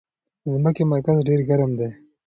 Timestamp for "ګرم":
1.49-1.71